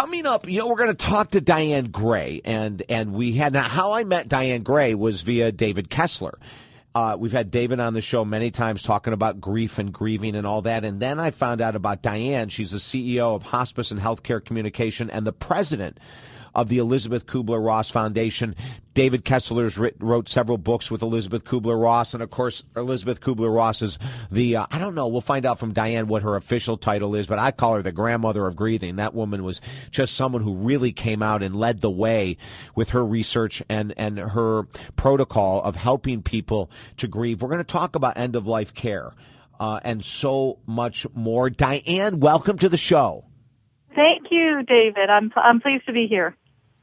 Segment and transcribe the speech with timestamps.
[0.00, 3.52] coming up, you know, we're going to talk to Diane Gray, and and we had
[3.52, 6.38] now how I met Diane Gray was via David Kessler.
[6.94, 10.46] Uh, we've had David on the show many times talking about grief and grieving and
[10.46, 10.86] all that.
[10.86, 12.48] And then I found out about Diane.
[12.48, 15.98] She's the CEO of Hospice and Healthcare Communication and the president
[16.54, 18.54] of the Elizabeth Kubler Ross Foundation.
[18.92, 23.54] David Kessler's writ, wrote several books with Elizabeth Kubler Ross, and of course, Elizabeth Kubler
[23.54, 23.98] Ross is
[24.30, 25.06] the uh, I don't know.
[25.06, 27.92] We'll find out from Diane what her official title is, but I call her the
[27.92, 28.96] grandmother of grieving.
[28.96, 29.60] That woman was
[29.90, 32.36] just someone who really came out and led the way
[32.74, 34.64] with her research and and her
[34.96, 37.42] protocol of helping people to grieve.
[37.42, 39.12] We're going to talk about end of life care.
[39.58, 41.50] Uh, and so much more.
[41.50, 43.26] Diane, welcome to the show.
[43.94, 45.10] Thank you, David.
[45.10, 46.36] I'm I'm pleased to be here.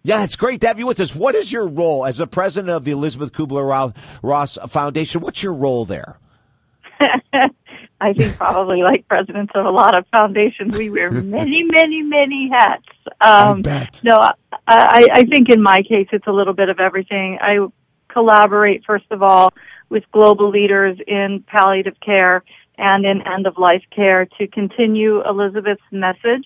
[0.04, 1.14] Yeah, it's great to have you with us.
[1.14, 5.22] What is your role as the president of the Elizabeth Kubler Ross Foundation?
[5.22, 6.18] What's your role there?
[8.00, 12.50] I think probably like presidents of a lot of foundations, we wear many, many, many
[12.52, 12.86] hats.
[13.20, 14.02] Um, I bet.
[14.04, 14.20] No,
[14.68, 17.40] I, I think in my case, it's a little bit of everything.
[17.42, 17.58] I
[18.08, 19.52] collaborate, first of all,
[19.90, 22.44] with global leaders in palliative care
[22.78, 26.46] and in end of life care to continue Elizabeth's message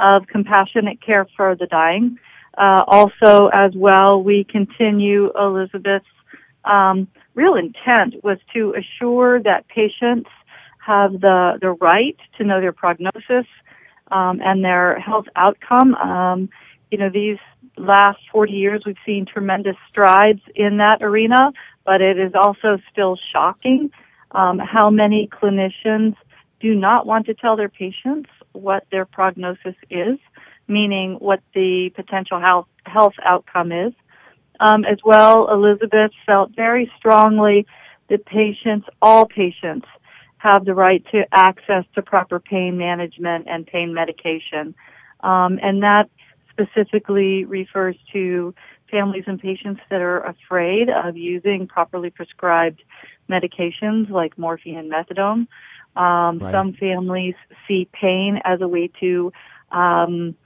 [0.00, 2.18] of compassionate care for the dying
[2.58, 6.04] uh, also, as well, we continue Elizabeth's
[6.64, 10.28] um, real intent was to assure that patients
[10.84, 13.46] have the the right to know their prognosis
[14.10, 15.94] um, and their health outcome.
[15.94, 16.48] Um,
[16.90, 17.38] you know, these
[17.78, 21.52] last 40 years, we've seen tremendous strides in that arena,
[21.86, 23.90] but it is also still shocking
[24.32, 26.14] um, how many clinicians
[26.60, 30.18] do not want to tell their patients what their prognosis is
[30.70, 33.92] meaning what the potential health, health outcome is.
[34.60, 37.66] Um, as well, Elizabeth felt very strongly
[38.08, 39.86] that patients, all patients,
[40.38, 44.74] have the right to access to proper pain management and pain medication.
[45.22, 46.08] Um, and that
[46.50, 48.54] specifically refers to
[48.90, 52.82] families and patients that are afraid of using properly prescribed
[53.28, 55.46] medications like morphine and methadone.
[55.96, 56.52] Um, right.
[56.52, 57.34] Some families
[57.66, 59.32] see pain as a way to
[59.72, 60.36] um,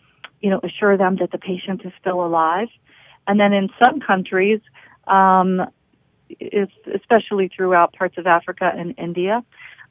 [0.44, 2.68] you know, assure them that the patient is still alive.
[3.26, 4.60] And then in some countries,
[5.06, 5.62] um,
[6.94, 9.42] especially throughout parts of Africa and India,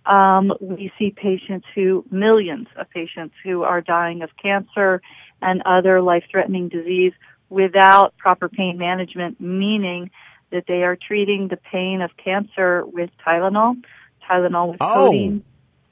[0.06, 5.02] um, we see patients who, millions of patients who are dying of cancer
[5.42, 7.14] and other life-threatening disease
[7.50, 10.12] without proper pain management, meaning
[10.52, 13.82] that they are treating the pain of cancer with Tylenol,
[14.30, 14.94] Tylenol with oh.
[14.94, 15.44] codeine.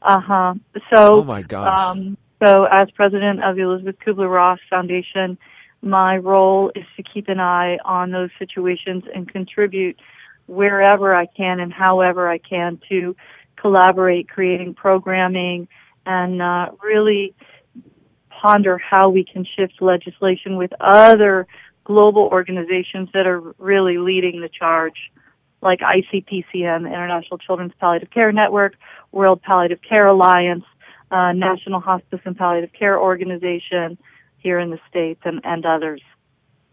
[0.02, 0.54] Uh huh.
[0.92, 1.80] So, oh my gosh.
[1.80, 5.38] Um, so as president of the Elizabeth Kubler-Ross Foundation,
[5.82, 10.00] my role is to keep an eye on those situations and contribute
[10.48, 13.16] wherever I can and however I can to
[13.58, 15.68] collaborate, creating programming,
[16.06, 17.36] and uh, really
[18.30, 21.48] ponder how we can shift legislation with other
[21.84, 25.12] global organizations that are really leading the charge,
[25.62, 28.76] like ICPCN, International Children's Palliative Care Network,
[29.12, 30.64] World Palliative Care Alliance,
[31.12, 33.98] uh, National Hospice and Palliative Care Organization
[34.38, 36.02] here in the States and, and others.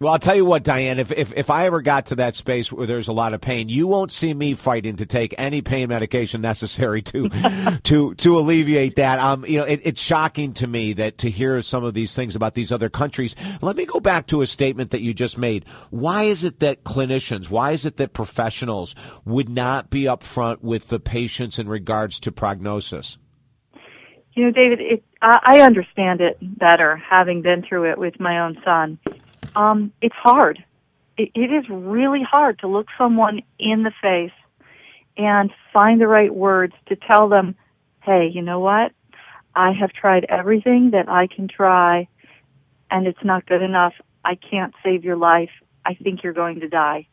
[0.00, 2.70] Well, I'll tell you what, Diane, if, if, if I ever got to that space
[2.70, 5.88] where there's a lot of pain, you won't see me fighting to take any pain
[5.88, 7.28] medication necessary to,
[7.82, 9.18] to, to alleviate that.
[9.18, 12.36] Um, you know, it, it's shocking to me that to hear some of these things
[12.36, 13.34] about these other countries.
[13.60, 15.64] Let me go back to a statement that you just made.
[15.90, 18.94] Why is it that clinicians, why is it that professionals
[19.24, 23.18] would not be upfront with the patients in regards to prognosis?
[24.34, 28.38] You know, David, it, I, I understand it better having been through it with my
[28.38, 29.00] own son.
[29.58, 30.64] Um, it's hard.
[31.16, 34.32] It, it is really hard to look someone in the face
[35.16, 37.56] and find the right words to tell them,
[38.04, 38.92] hey, you know what?
[39.56, 42.06] I have tried everything that I can try
[42.88, 43.94] and it's not good enough.
[44.24, 45.50] I can't save your life.
[45.84, 47.08] I think you're going to die.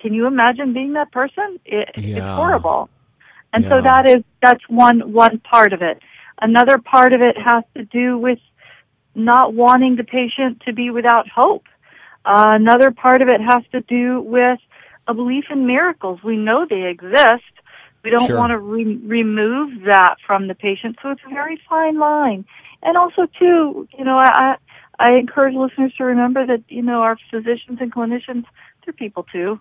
[0.00, 1.60] Can you imagine being that person?
[1.66, 2.16] It, yeah.
[2.16, 2.88] It's horrible.
[3.52, 3.70] And yeah.
[3.70, 5.98] so that is, that's one, one part of it.
[6.40, 8.38] Another part of it has to do with
[9.14, 11.64] not wanting the patient to be without hope.
[12.24, 14.58] Uh, another part of it has to do with
[15.06, 16.20] a belief in miracles.
[16.22, 17.52] We know they exist.
[18.04, 18.36] We don't sure.
[18.36, 20.96] want to re- remove that from the patient.
[21.02, 22.44] So it's a very fine line.
[22.82, 24.56] And also too, you know, I,
[24.98, 28.44] I encourage listeners to remember that, you know, our physicians and clinicians,
[28.84, 29.58] they're people too.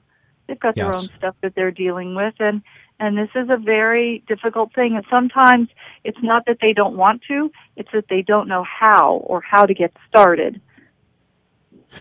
[0.47, 0.85] They've got yes.
[0.85, 2.61] their own stuff that they're dealing with and
[2.99, 4.95] and this is a very difficult thing.
[4.95, 5.69] And sometimes
[6.03, 9.65] it's not that they don't want to, it's that they don't know how or how
[9.65, 10.61] to get started.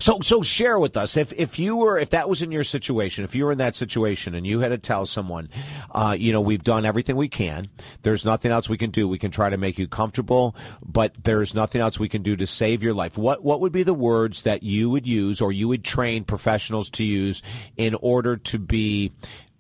[0.01, 3.25] So, so share with us if if you were if that was in your situation,
[3.25, 5.49] if you were in that situation and you had to tell someone,
[5.93, 7.69] uh, you know, we've done everything we can.
[8.03, 9.09] There's nothing else we can do.
[9.09, 12.47] We can try to make you comfortable, but there's nothing else we can do to
[12.47, 13.17] save your life.
[13.17, 16.91] What what would be the words that you would use or you would train professionals
[16.91, 17.41] to use
[17.77, 19.13] in order to be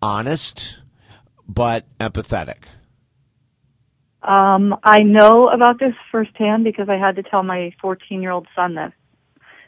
[0.03, 0.81] honest
[1.48, 2.64] but empathetic?
[4.22, 8.48] Um, I know about this firsthand because I had to tell my 14 year old
[8.56, 8.93] son this.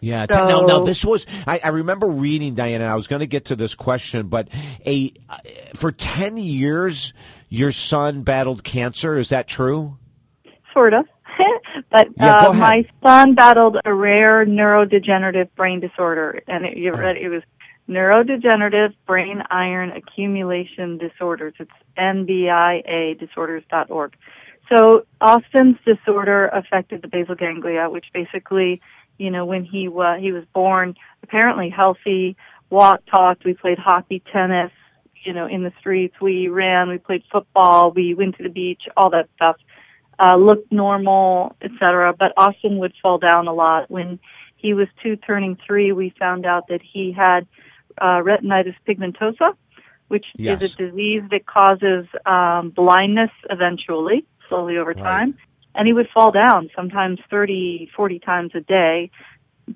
[0.01, 0.27] Yeah.
[0.33, 1.27] So, now, now this was.
[1.47, 2.85] I, I remember reading Diana.
[2.85, 4.49] I was going to get to this question, but
[4.87, 5.13] a
[5.75, 7.13] for ten years,
[7.49, 9.19] your son battled cancer.
[9.19, 9.99] Is that true?
[10.73, 11.05] Sort of.
[11.91, 17.17] but yeah, uh, my son battled a rare neurodegenerative brain disorder, and it, you read
[17.17, 17.43] it was
[17.89, 21.55] neurodegenerative brain iron accumulation disorders.
[21.59, 24.15] It's NBIA disorders.org.
[24.75, 28.83] So Austin's disorder affected the basal ganglia, which basically
[29.19, 32.37] you know, when he was he was born, apparently healthy,
[32.71, 33.45] walked, talked.
[33.45, 34.71] We played hockey, tennis,
[35.25, 36.15] you know, in the streets.
[36.21, 39.57] We ran, we played football, we went to the beach, all that stuff.
[40.21, 42.13] Uh, looked normal, etc.
[42.19, 43.89] But Austin would fall down a lot.
[43.89, 44.19] When
[44.57, 47.47] he was two, turning three, we found out that he had
[48.01, 49.55] uh, retinitis pigmentosa,
[50.09, 50.63] which yes.
[50.63, 55.31] is a disease that causes um, blindness eventually, slowly over time.
[55.31, 55.45] Right
[55.79, 59.11] and he would fall down sometimes 30, 40 times a day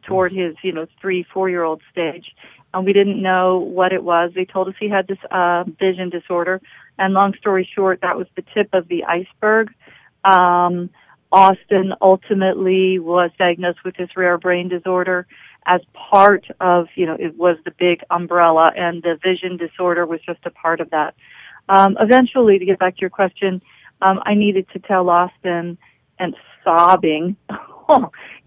[0.02, 2.34] toward his, you know, three, four year old stage.
[2.74, 4.32] And we didn't know what it was.
[4.34, 6.60] They told us he had this uh, vision disorder.
[6.98, 9.70] And long story short, that was the tip of the iceberg.
[10.24, 10.90] Um,
[11.30, 15.28] Austin ultimately was diagnosed with this rare brain disorder
[15.66, 20.20] as part of, you know, it was the big umbrella and the vision disorder was
[20.26, 21.14] just a part of that.
[21.68, 23.62] Um, eventually, to get back to your question,
[24.00, 25.78] um, I needed to tell Austin
[26.18, 27.36] and sobbing.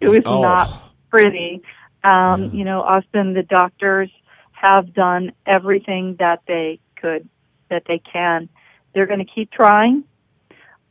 [0.01, 0.41] it was oh.
[0.41, 0.69] not
[1.09, 1.61] pretty.
[2.03, 4.11] Um, You know, Austin, the doctors
[4.51, 7.27] have done everything that they could,
[7.69, 8.49] that they can.
[8.93, 10.03] They're going to keep trying.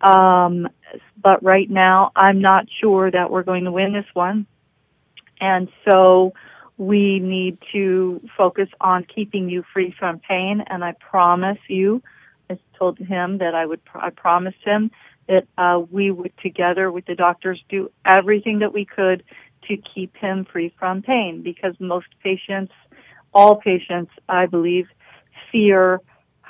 [0.00, 0.69] Um,
[1.21, 4.47] but right now, I'm not sure that we're going to win this one.
[5.44, 6.32] And so
[6.79, 10.64] we need to focus on keeping you free from pain.
[10.67, 12.02] And I promise you,
[12.49, 14.91] I told him that I would, I promised him
[15.29, 19.23] that uh, we would together with the doctors do everything that we could
[19.69, 22.73] to keep him free from pain because most patients,
[23.35, 24.87] all patients, I believe,
[25.52, 26.00] fear,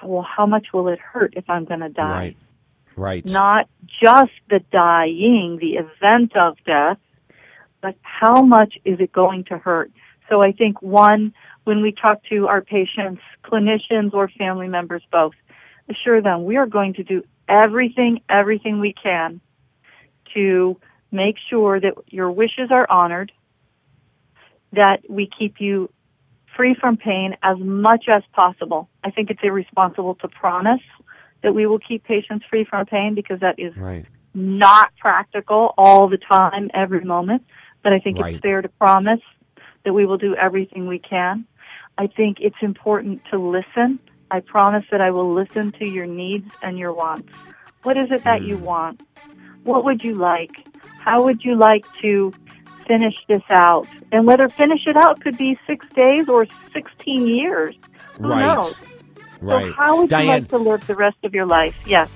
[0.04, 2.18] well, how much will it hurt if I'm going to die?
[2.18, 2.36] Right.
[2.96, 3.26] Right.
[3.26, 3.68] Not
[4.00, 6.98] just the dying, the event of death,
[8.02, 9.90] how much is it going to hurt?
[10.28, 11.34] So I think one,
[11.64, 15.34] when we talk to our patients, clinicians or family members both,
[15.88, 19.40] assure them we are going to do everything, everything we can
[20.34, 20.78] to
[21.12, 23.32] make sure that your wishes are honored,
[24.72, 25.90] that we keep you
[26.56, 28.88] free from pain as much as possible.
[29.02, 30.80] I think it's irresponsible to promise
[31.42, 34.06] that we will keep patients free from pain because that is right.
[34.32, 37.44] not practical all the time, every moment.
[37.84, 38.34] But I think right.
[38.34, 39.20] it's fair to promise
[39.84, 41.46] that we will do everything we can.
[41.96, 44.00] I think it's important to listen
[44.34, 47.32] I promise that I will listen to your needs and your wants.
[47.84, 48.64] What is it that you hmm.
[48.64, 49.00] want?
[49.62, 50.50] What would you like?
[50.98, 52.32] How would you like to
[52.84, 53.86] finish this out?
[54.10, 57.76] And whether finish it out could be six days or 16 years.
[58.18, 58.40] Who right.
[58.40, 58.74] knows?
[59.40, 59.66] Right.
[59.66, 61.80] So how would Diane, you like to live the rest of your life?
[61.86, 62.10] Yes.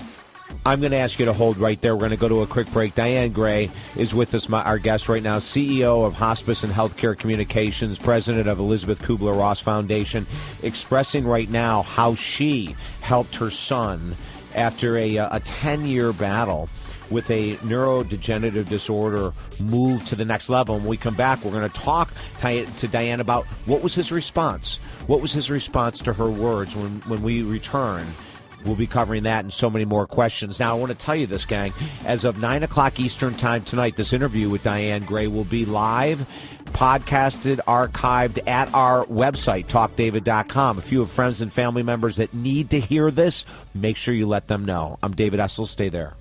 [0.68, 1.94] I'm going to ask you to hold right there.
[1.96, 2.94] We're going to go to a quick break.
[2.94, 7.16] Diane Gray is with us, my, our guest right now, CEO of Hospice and Healthcare
[7.16, 10.26] Communications, president of Elizabeth Kubler Ross Foundation,
[10.62, 14.14] expressing right now how she helped her son
[14.54, 16.68] after a, uh, a 10 year battle
[17.08, 20.74] with a neurodegenerative disorder move to the next level.
[20.74, 24.12] And when we come back, we're going to talk to Diane about what was his
[24.12, 24.76] response.
[25.06, 28.06] What was his response to her words when, when we return?
[28.68, 30.60] We'll be covering that and so many more questions.
[30.60, 31.72] Now, I want to tell you this, gang.
[32.04, 36.28] As of 9 o'clock Eastern Time tonight, this interview with Diane Gray will be live,
[36.66, 40.78] podcasted, archived at our website, talkdavid.com.
[40.78, 44.28] If you have friends and family members that need to hear this, make sure you
[44.28, 44.98] let them know.
[45.02, 45.66] I'm David Essel.
[45.66, 46.14] Stay there.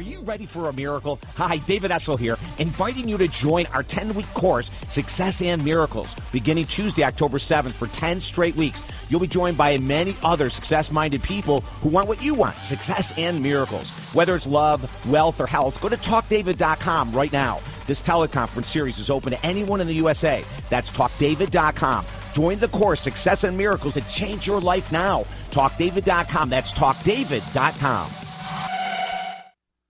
[0.00, 1.18] Ready for a miracle?
[1.36, 6.16] Hi, David Essel here, inviting you to join our 10 week course, Success and Miracles,
[6.32, 8.82] beginning Tuesday, October 7th for 10 straight weeks.
[9.08, 13.12] You'll be joined by many other success minded people who want what you want success
[13.18, 13.90] and miracles.
[14.14, 14.80] Whether it's love,
[15.10, 17.60] wealth, or health, go to talkdavid.com right now.
[17.86, 20.44] This teleconference series is open to anyone in the USA.
[20.70, 22.06] That's talkdavid.com.
[22.32, 25.24] Join the course, Success and Miracles, to change your life now.
[25.50, 26.48] TalkDavid.com.
[26.48, 28.29] That's TalkDavid.com.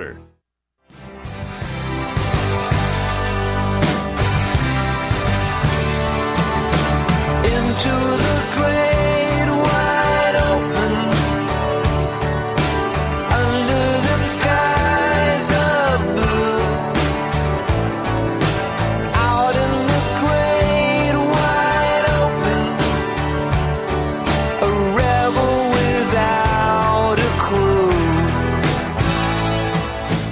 [0.00, 0.18] Into
[8.24, 8.99] the great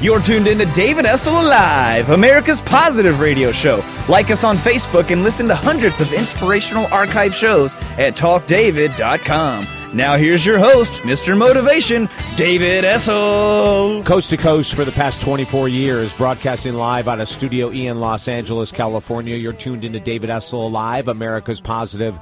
[0.08, 3.84] You're tuned in to David Essel Live, America's positive radio show.
[4.08, 9.66] Like us on Facebook and listen to hundreds of inspirational archive shows at talkdavid.com.
[9.92, 11.36] Now here's your host, Mr.
[11.36, 14.02] Motivation, David Essel.
[14.06, 18.00] Coast to coast for the past 24 years, broadcasting live out of Studio E in
[18.00, 19.36] Los Angeles, California.
[19.36, 22.18] You're tuned into David Essel Live, America's positive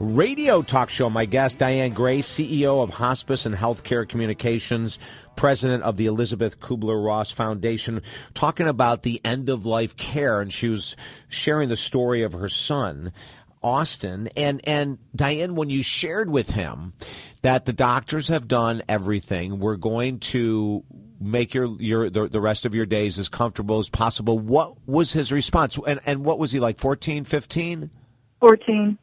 [0.00, 1.10] radio talk show.
[1.10, 4.98] My guest, Diane Gray, CEO of Hospice and Healthcare Communications,
[5.38, 8.02] president of the Elizabeth Kubler Ross Foundation,
[8.34, 10.40] talking about the end of life care.
[10.40, 10.96] And she was
[11.28, 13.12] sharing the story of her son.
[13.60, 16.92] Austin and and Diane when you shared with him
[17.42, 20.84] that the doctors have done everything we're going to
[21.20, 25.12] make your your the, the rest of your days as comfortable as possible what was
[25.12, 27.90] his response and and what was he like 14 15
[28.38, 28.98] 14.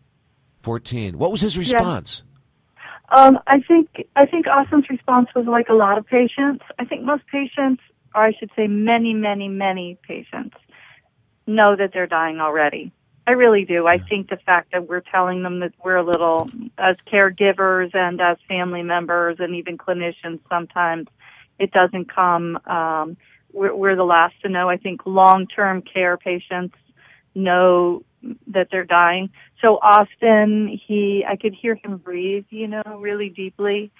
[0.62, 2.24] 14 what was his response
[3.10, 6.64] Um, I think I think Austin's response was like a lot of patients.
[6.80, 7.82] I think most patients,
[8.14, 10.56] or I should say, many, many, many patients,
[11.46, 12.92] know that they're dying already.
[13.28, 13.88] I really do.
[13.88, 18.22] I think the fact that we're telling them that we're a little, as caregivers and
[18.22, 21.08] as family members and even clinicians, sometimes
[21.58, 22.58] it doesn't come.
[22.68, 23.18] Um,
[23.52, 24.70] we're, we're the last to know.
[24.70, 26.76] I think long-term care patients
[27.34, 28.04] know
[28.48, 29.30] that they're dying.
[29.66, 33.92] So Austin, he, I could hear him breathe, you know, really deeply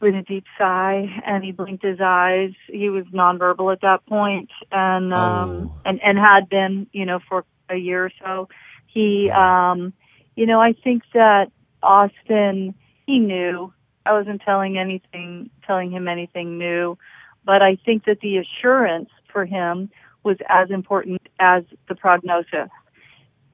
[0.00, 2.50] with a deep sigh and he blinked his eyes.
[2.66, 5.74] He was nonverbal at that point and, um, Oh.
[5.84, 8.48] and, and had been, you know, for a year or so.
[8.88, 9.92] He, um,
[10.34, 12.74] you know, I think that Austin,
[13.06, 13.72] he knew
[14.04, 16.98] I wasn't telling anything, telling him anything new,
[17.44, 19.90] but I think that the assurance for him
[20.24, 22.68] was as important as the prognosis.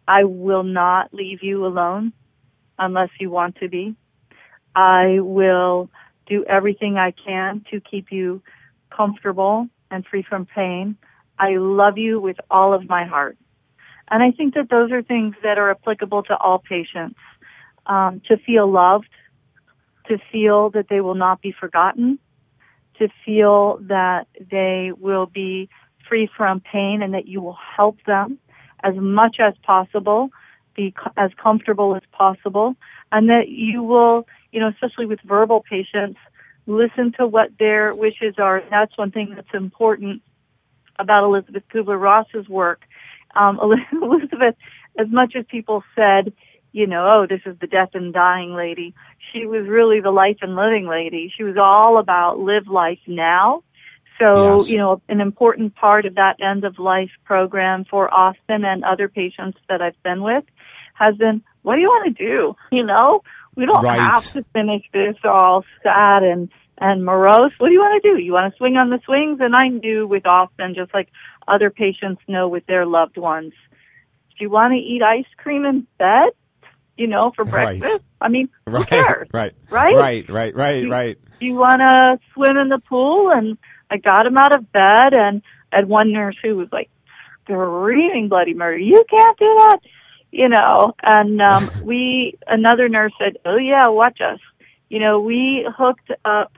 [0.09, 2.15] I will not leave you alone
[2.79, 3.95] unless you want to be.
[4.75, 5.91] I will
[6.27, 8.43] do everything I can to keep you
[8.91, 10.97] comfortable and free from pain.
[11.39, 13.37] I love you with all of my heart.
[14.11, 17.19] And I think that those are things that are applicable to all patients.
[17.85, 19.09] Um, to feel loved,
[20.09, 22.19] to feel that they will not be forgotten,
[22.99, 25.69] to feel that they will be
[26.07, 28.39] free from pain and that you will help them
[28.83, 30.31] as much as possible,
[30.75, 32.77] be co- as comfortable as possible,
[33.13, 36.19] and that you will, you know, especially with verbal patients,
[36.67, 38.63] listen to what their wishes are.
[38.71, 40.23] That's one thing that's important
[40.99, 42.83] about Elizabeth Kubler Ross's work.
[43.35, 43.59] Um,
[44.03, 44.57] Elizabeth,
[44.99, 46.33] as much as people said,
[46.73, 48.95] you know, oh, this is the death and dying lady,
[49.33, 51.33] she was really the life and living lady.
[51.35, 53.63] She was all about live life now.
[54.19, 54.71] So, Yes.
[54.71, 59.09] you know, an important part of that end of life program for Austin and other
[59.09, 60.45] patients that I've been with
[60.95, 62.57] has been, what do you want to do?
[62.73, 63.23] You know,
[63.57, 64.01] we don't Right.
[64.01, 66.49] have to finish this all sad and,
[66.79, 67.53] and morose.
[67.59, 68.19] What do you want to do?
[68.21, 69.41] You want to swing on the swings?
[69.41, 71.09] And I knew with Austin, just like
[71.47, 73.53] other patients know with their loved ones,
[74.39, 76.31] do you want to eat ice cream in bed?
[76.97, 77.79] You know, for Right.
[77.79, 78.03] breakfast?
[78.21, 79.29] I mean, who right cares?
[79.33, 79.95] right Right?
[79.95, 83.31] right right right You- right do you want to swim in the pool?
[83.33, 83.57] And
[83.91, 85.43] I got him out of bed, and
[85.73, 86.91] I had one nurse who was like
[87.45, 88.79] screaming bloody murder.
[88.79, 89.79] You can't do that,
[90.31, 90.95] you know.
[91.03, 94.41] And um, we, another nurse said, "Oh yeah, watch us."
[94.89, 96.53] You know, we hooked up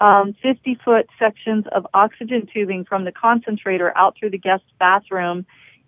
[0.00, 5.46] um, 50 foot sections of oxygen tubing from the concentrator out through the guest bathroom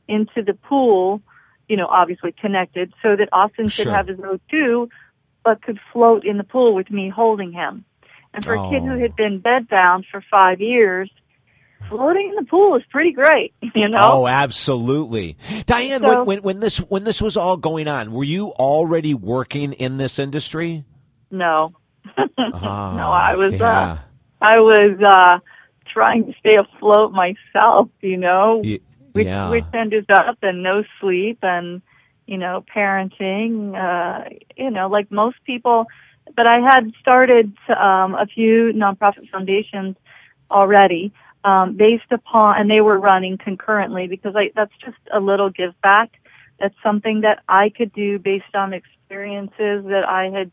[0.09, 1.23] into the pool.
[1.69, 3.93] You know, obviously connected, so that Austin could Sure.
[3.95, 4.89] have his O2,
[5.45, 7.85] but could float in the pool with me holding him.
[8.35, 8.87] And for a kid Oh.
[8.87, 11.11] who had been bedbound for five years,
[11.89, 13.99] floating in the pool is pretty great, you know.
[14.01, 15.37] Oh, absolutely,
[15.67, 16.03] Diane.
[16.03, 19.73] So- when, when when this when this was all going on, were you already working
[19.75, 20.85] in this industry?
[21.31, 21.73] No,
[22.39, 23.65] Ah, no, I was yeah.
[23.93, 23.99] uh,
[24.41, 25.39] I was uh,
[25.93, 28.81] trying to stay afloat myself, you know, Y-
[29.13, 29.51] which yeah.
[29.51, 31.83] which ended up in no sleep and
[32.27, 35.87] you know parenting, uh, you know, like most people.
[36.35, 39.97] But I had started um, a few nonprofit foundations
[40.51, 41.13] already.
[41.45, 45.79] Um, based upon, and they were running concurrently because I, that's just a little give
[45.83, 46.19] back.
[46.59, 50.51] That's something that I could do based on experiences that I had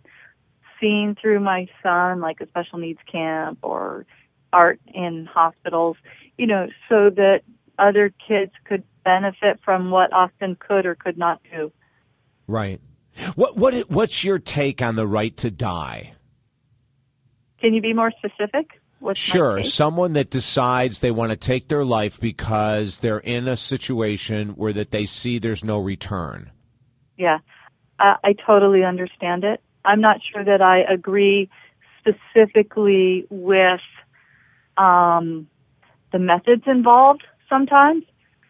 [0.82, 4.06] seen through my son, like a special needs camp or
[4.52, 5.96] art in hospitals,
[6.38, 7.44] you know, so that
[7.80, 11.72] other kids could benefit from what Austin could or could not do.
[12.48, 12.82] Right.
[13.36, 16.14] What what what's your take on the right to die?
[17.60, 18.82] Can you be more specific?
[19.00, 23.58] What's Sure, someone that decides they want to take their life because they're in a
[23.58, 26.52] situation where that they see there's no return.
[27.18, 27.40] Yeah,
[28.00, 29.62] I, I totally understand it.
[29.84, 31.50] I'm not sure that I agree
[32.00, 33.82] specifically with
[34.78, 35.48] um,
[36.12, 38.04] the methods involved sometimes.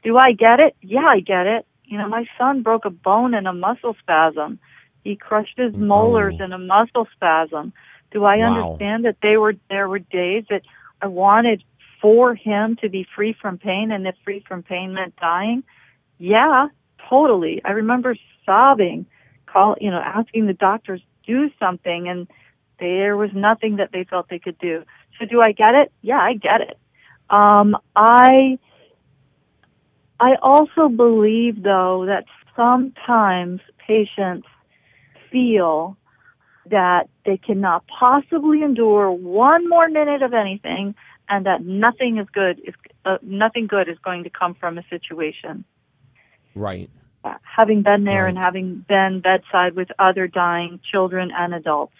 [0.03, 0.75] Do I get it?
[0.81, 1.65] Yeah, I get it.
[1.91, 4.59] You know, my son broke a bone in a muscle spasm.
[5.03, 7.73] He crushed his molars in a muscle spasm.
[8.11, 8.45] Do I Wow.
[8.47, 10.61] understand that they were there were days that
[11.01, 11.63] I wanted
[12.01, 15.63] for him to be free from pain and if free from pain meant dying?
[16.17, 16.67] Yeah,
[17.09, 17.61] totally.
[17.65, 19.05] I remember sobbing,
[19.45, 22.27] call, you know, asking the doctors do something and
[22.79, 24.83] there was nothing that they felt they could do.
[25.19, 25.91] So do I get it?
[26.01, 26.77] Yeah, I get it.
[27.29, 28.59] Um, I,
[30.21, 32.25] I also believe though that
[32.55, 34.47] sometimes patients
[35.31, 35.97] feel
[36.69, 40.93] that they cannot possibly endure one more minute of anything
[41.27, 44.83] and that nothing is good is uh, nothing good is going to come from a
[44.89, 45.65] situation
[46.53, 46.89] Right.
[47.23, 48.29] uh, having been there Right.
[48.29, 51.95] and having been bedside with other dying children and adults.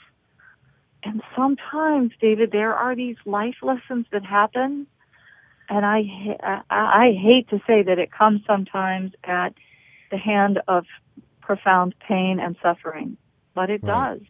[1.04, 4.86] And sometimes, David, there are these life lessons that happen,
[5.72, 6.02] and I
[6.44, 9.54] I I hate to say that it comes sometimes at
[10.12, 10.86] the hand of
[11.42, 13.18] profound pain and suffering,
[13.56, 14.20] but it Right.
[14.20, 14.28] does.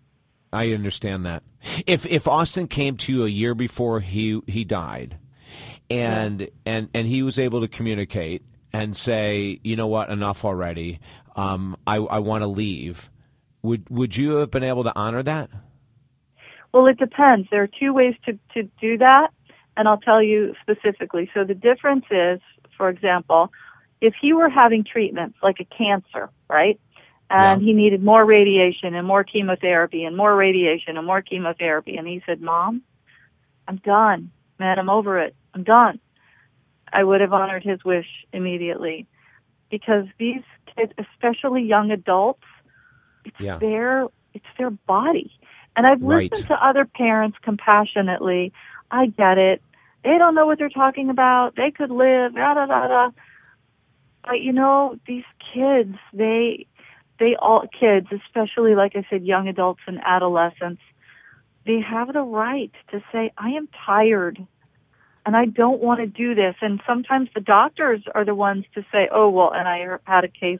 [0.53, 1.43] I understand that.
[1.87, 5.17] If if Austin came to you a year before he he died,
[5.89, 10.99] and and and he was able to communicate and say, you know what, enough already.
[11.35, 13.09] Um, I I want to leave.
[13.63, 15.49] Would would you have been able to honor that?
[16.73, 17.47] Well, it depends.
[17.51, 19.31] There are two ways to, to do that,
[19.77, 21.29] and I'll tell you specifically.
[21.33, 22.39] So the difference is,
[22.77, 23.51] for example,
[24.01, 26.79] if he were having treatments like a cancer, right?
[27.29, 27.67] And Yeah.
[27.67, 31.95] he needed more radiation and more chemotherapy and more radiation and more chemotherapy.
[31.95, 32.83] And he said, Mom,
[33.67, 34.31] I'm done.
[34.59, 35.35] Man, I'm over it.
[35.53, 35.99] I'm done.
[36.91, 39.07] I would have honored his wish immediately.
[39.69, 40.41] Because these
[40.75, 42.43] kids, especially young adults,
[43.23, 43.59] it's Yeah.
[43.59, 45.31] their it's their body.
[45.75, 46.29] And I've Right.
[46.31, 48.51] listened to other parents compassionately.
[48.91, 49.61] I get it.
[50.03, 51.55] They don't know what they're talking about.
[51.55, 53.09] They could live, da da da da.
[54.23, 55.23] But you know, these
[55.53, 56.67] kids, they
[57.19, 60.81] they all kids, especially like I said, young adults and adolescents,
[61.65, 64.45] they have the right to say, I am tired
[65.25, 66.55] and I don't want to do this.
[66.61, 70.27] And sometimes the doctors are the ones to say, oh, well, and I had a
[70.27, 70.59] case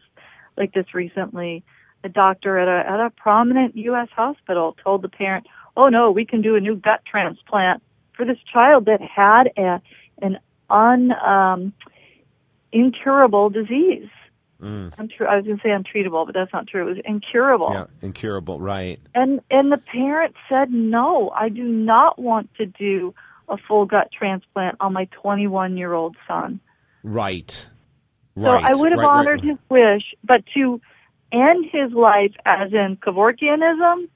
[0.55, 1.63] like this recently.
[2.03, 4.09] A doctor at a, at a prominent U.S.
[4.15, 7.81] hospital told the parent, oh, no, we can do a new gut transplant
[8.15, 9.81] for this child that had a,
[10.21, 11.73] an un, um,
[12.71, 14.09] incurable disease.
[14.61, 16.87] Untre- I was going to say untreatable, but that's not true.
[16.87, 17.71] It was incurable.
[17.71, 18.59] Yeah, incurable.
[18.59, 18.99] Right.
[19.15, 23.15] And and the parent said, "No, I do not want to do
[23.49, 26.59] a full gut transplant on my 21 year old son."
[27.03, 27.65] Right.
[28.35, 28.61] Right.
[28.61, 29.49] So I would have right, honored right.
[29.49, 30.79] his wish, but to
[31.31, 34.07] end his life as in Kevorkianism,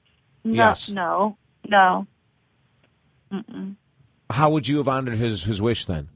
[0.44, 0.88] no, Yes.
[0.88, 1.36] no,
[1.68, 2.06] no.
[3.32, 3.74] Mm-mm.
[4.30, 6.08] How would you have honored his his wish then?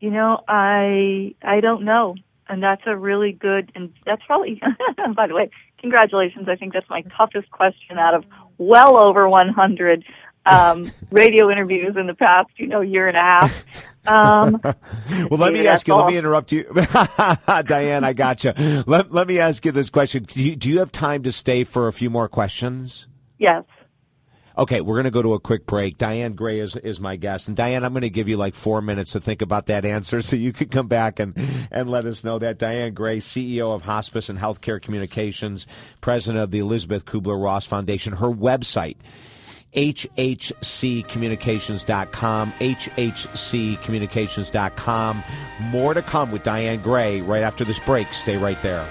[0.00, 2.14] You know, I I don't know,
[2.48, 4.60] and that's a really good, and that's probably.
[5.14, 5.50] by the way,
[5.80, 6.48] congratulations!
[6.48, 8.24] I think that's my toughest question out of
[8.58, 10.04] well over 100
[10.46, 13.64] um, radio interviews in the past, you know, year and a half.
[14.06, 14.60] Um,
[15.30, 15.94] Well, let me ask you.
[15.94, 16.64] that's Let me interrupt you,
[17.66, 18.04] Diane.
[18.04, 18.52] I got you.
[18.86, 20.22] Let Let me ask you this question.
[20.22, 23.06] Do you, do you have time to stay for a few more questions?
[23.38, 23.64] yes.
[24.58, 25.98] Okay, we're going to go to a quick break.
[25.98, 27.46] Diane Gray is, is my guest.
[27.46, 30.20] And Diane, I'm going to give you like four minutes to think about that answer
[30.22, 31.38] so you can come back and,
[31.70, 32.58] and let us know that.
[32.58, 35.68] Diane Gray, CEO of Hospice and Healthcare Communications,
[36.00, 38.14] president of the Elizabeth Kubler Ross Foundation.
[38.14, 38.96] Her website
[39.74, 45.24] hhccommunications.com, hhccommunications.com.
[45.60, 48.10] More to come with Diane Gray right after this break.
[48.14, 48.88] Stay right there.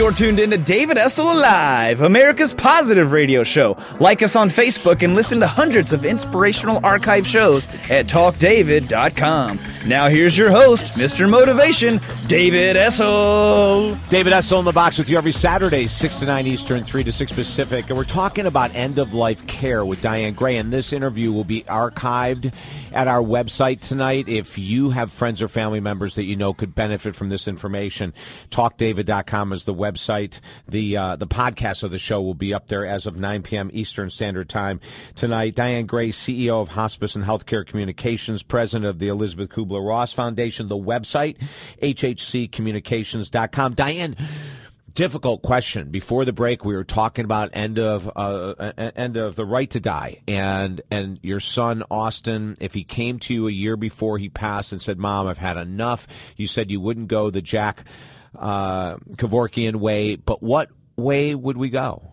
[0.00, 3.76] You're tuned in to David Essel Alive, America's positive radio show.
[3.98, 9.60] Like us on Facebook and listen to hundreds of inspirational archive shows at talkdavid.com.
[9.86, 11.28] Now here's your host, Mr.
[11.28, 13.98] Motivation, David Essel.
[14.08, 17.12] David Essel in the box with you every Saturday, 6 to 9 Eastern, 3 to
[17.12, 17.88] 6 Pacific.
[17.88, 20.56] And we're talking about end of life care with Diane Gray.
[20.56, 22.54] And this interview will be archived
[22.92, 24.28] at our website tonight.
[24.28, 28.12] If you have friends or family members that you know could benefit from this information,
[28.50, 30.40] talkdavid.com is the website.
[30.68, 33.70] The, uh, the podcast of the show will be up there as of 9 p.m.
[33.72, 34.80] Eastern Standard Time
[35.14, 35.54] tonight.
[35.54, 40.68] Diane Gray, CEO of Hospice and Healthcare Communications, president of the Elizabeth Kubler Ross Foundation,
[40.68, 41.36] the website,
[41.82, 43.74] hhccommunications.com.
[43.74, 44.16] Diane,
[44.94, 45.90] difficult question.
[45.90, 49.68] Before the break, we were talking about end of uh, uh, end of the right
[49.70, 52.56] to die, and and your son Austin.
[52.60, 55.56] If he came to you a year before he passed and said, "Mom, I've had
[55.56, 57.84] enough," you said you wouldn't go the Jack
[58.38, 60.16] uh, Kevorkian way.
[60.16, 62.12] But what way would we go?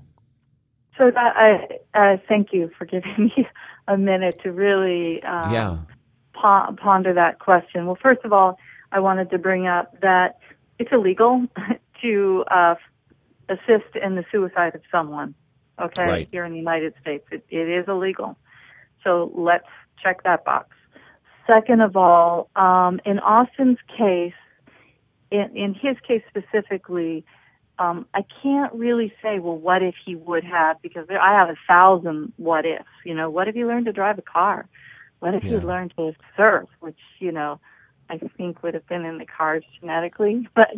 [0.98, 3.48] So that I uh, thank you for giving me
[3.88, 5.78] a minute to really um, Yeah.
[6.34, 7.86] po- ponder that question.
[7.86, 8.58] Well, first of all,
[8.92, 10.40] I wanted to bring up that
[10.80, 11.46] it's illegal
[12.02, 12.76] to uh,
[13.50, 15.36] assist in the suicide of someone.
[15.80, 16.30] Okay, Right.
[16.32, 18.38] here in the United States, it, it is illegal.
[19.04, 19.68] So let's
[20.02, 20.70] check that box.
[21.46, 24.34] Second of all, um, in Austin's case,
[25.32, 27.24] in, in his case specifically,
[27.80, 30.82] um, I can't really say, well, what if he would have?
[30.82, 32.86] Because there, I have a thousand what ifs.
[33.06, 34.68] You know, what if he learned to drive a car?
[35.20, 36.70] What if he learned to surf?
[36.80, 37.60] Which you know,
[38.10, 40.48] I think would have been in the cards genetically.
[40.56, 40.70] But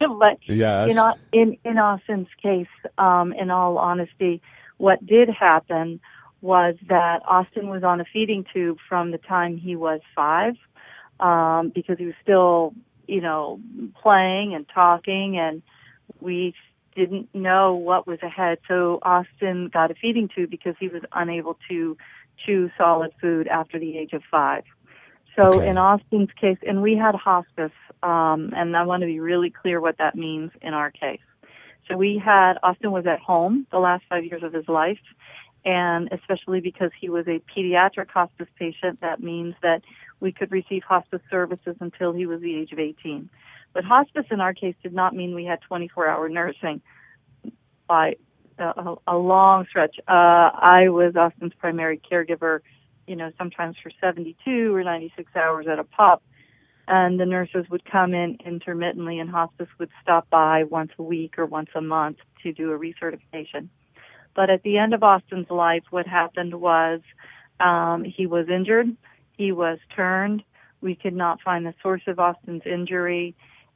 [0.00, 0.88] but Yes.
[0.94, 4.40] know, in in Austin's case, um, in all honesty,
[4.78, 6.00] what did happen
[6.40, 10.54] was that Austin was on a feeding tube from the time he was five,
[11.20, 12.74] um, because he was still,
[13.06, 13.60] you know,
[14.00, 15.62] playing and talking, and
[16.20, 16.54] we
[16.94, 18.58] didn't know what was ahead.
[18.68, 21.96] So Austin got a feeding tube because he was unable to
[22.44, 24.64] chew solid food after the age of five.
[25.38, 25.68] So Okay.
[25.68, 27.72] in Austin's case, and we had hospice,
[28.02, 31.20] um, and I want to be really clear what that means in our case.
[31.86, 34.98] So we had Austin was at home the last five years of his life,
[35.64, 39.82] and especially because he was a pediatric hospice patient, that means that
[40.20, 43.30] we could receive hospice services until he was the age of 18.
[43.72, 46.80] But hospice in our case did not mean we had 24-hour nursing
[47.86, 48.16] by
[48.58, 49.96] a, a long stretch.
[50.08, 52.60] Uh, I was Austin's primary caregiver,
[53.08, 56.22] you know, sometimes for 72 or 96 hours at a pop.
[56.86, 61.38] And the nurses would come in intermittently, and hospice would stop by once a week
[61.38, 63.68] or once a month to do a recertification.
[64.34, 67.00] But at the end of Austin's life, what happened was
[67.60, 68.86] um, he was injured,
[69.36, 70.42] he was turned.
[70.80, 73.34] We could not find the source of Austin's injury,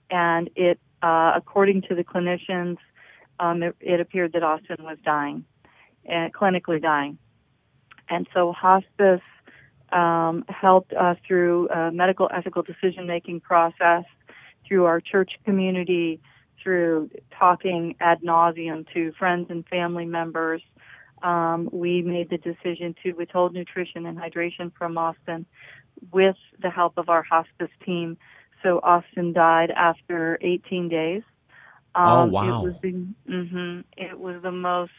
[0.08, 2.78] and it, uh, according to the clinicians,
[3.40, 5.44] um, it, it appeared that Austin was dying,
[6.06, 7.18] and clinically dying.
[8.12, 9.22] And so hospice
[9.92, 14.04] um, helped us through a medical ethical decision making process,
[14.66, 16.20] through our church community,
[16.62, 20.62] through talking ad nauseum to friends and family members.
[21.22, 25.46] Um, we made the decision to withhold nutrition and hydration from Austin
[26.12, 28.18] with the help of our hospice team.
[28.62, 31.22] So Austin died after 18 days.
[32.04, 32.58] Oh, Um, wow.
[32.60, 32.92] It was the,
[33.28, 34.92] hmm it was the most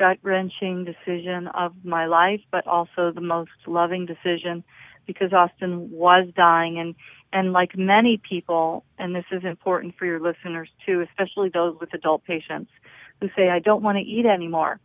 [0.00, 4.64] gut wrenching decision of my life, but also the most loving decision
[5.06, 6.94] because Austin was dying and
[7.32, 11.94] and like many people, and this is important for your listeners too, especially those with
[11.94, 12.72] adult patients
[13.20, 14.80] who say, I don't want to eat anymore.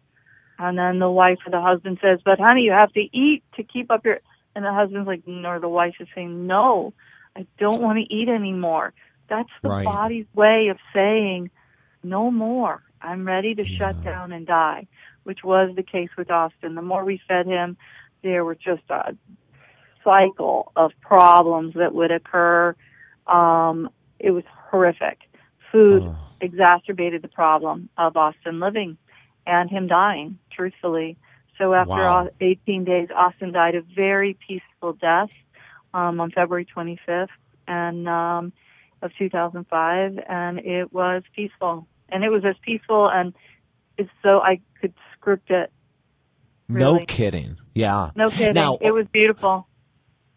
[0.59, 3.63] And then the wife or the husband says, But honey, you have to eat to
[3.63, 4.19] keep up your
[4.55, 6.93] and the husband's like, or the wife is saying, No,
[7.35, 8.93] I don't want to eat anymore.
[9.29, 9.85] That's the Right.
[9.85, 11.49] body's way of saying,
[12.03, 12.81] No more.
[13.05, 14.87] I'm ready to shut down and die,
[15.23, 16.75] which was the case with Austin.
[16.75, 17.77] The more we fed him,
[18.23, 19.15] there were just a
[20.03, 22.75] cycle of problems that would occur.
[23.27, 23.89] Um,
[24.19, 25.19] it was horrific.
[25.71, 26.17] Food Oh.
[26.41, 28.97] exacerbated the problem of Austin living
[29.45, 31.17] and him dying, truthfully.
[31.57, 32.29] So after Wow.
[32.41, 35.29] 18 days, Austin died a very peaceful death
[35.93, 37.29] um, on February 25th
[37.67, 38.51] and um,
[39.01, 41.87] of 2005, and it was peaceful.
[42.09, 43.33] And it was as peaceful and
[44.23, 45.71] though I could script it.
[46.67, 47.57] No kidding.
[47.73, 48.11] Yeah.
[48.15, 48.53] No kidding.
[48.53, 49.67] Now, it was beautiful.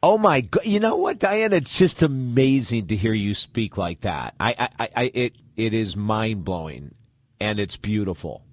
[0.03, 0.65] Oh my god!
[0.65, 1.53] You know what, Diane?
[1.53, 4.35] It's just amazing to hear you speak like that.
[4.39, 6.95] I, I, I, it, it is mind blowing,
[7.41, 8.45] and it's beautiful.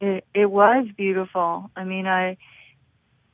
[0.00, 1.70] It, it was beautiful.
[1.76, 2.38] I mean, I,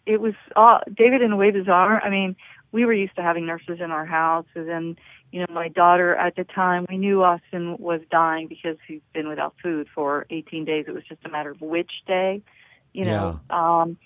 [0.05, 2.03] it was all, David in a way bizarre.
[2.03, 2.35] I mean,
[2.77, 4.97] we were used to having nurses in our house, and then,
[5.33, 9.29] you know, my daughter at the time, we knew Austin was dying because he'd been
[9.29, 10.85] without food for 18 days.
[10.87, 12.43] It was just a matter of which day,
[12.93, 13.41] you know.
[13.49, 13.97] Um,